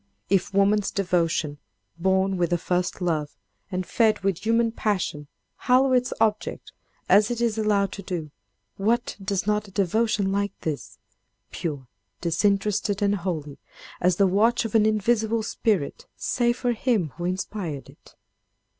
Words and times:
If 0.31 0.51
woman's 0.51 0.89
devotion, 0.89 1.59
born 1.95 2.35
with 2.37 2.51
a 2.51 2.57
first 2.57 3.01
love, 3.01 3.37
and 3.71 3.85
fed 3.85 4.21
with 4.21 4.39
human 4.43 4.71
passion, 4.71 5.27
hallow 5.57 5.93
its 5.93 6.11
object, 6.19 6.71
as 7.07 7.29
it 7.29 7.39
is 7.39 7.55
allowed 7.55 7.91
to 7.91 8.01
do, 8.01 8.31
what 8.77 9.15
does 9.23 9.45
not 9.45 9.67
a 9.67 9.71
devotion 9.71 10.31
like 10.31 10.59
this—pure, 10.61 11.85
disinterested 12.19 13.03
and 13.03 13.13
holy 13.13 13.59
as 14.01 14.15
the 14.15 14.25
watch 14.25 14.65
of 14.65 14.73
an 14.73 14.87
invisible 14.87 15.43
spirit—say 15.43 16.51
for 16.51 16.71
him 16.71 17.09
who 17.17 17.25
inspired 17.25 17.87
it? 17.87 18.15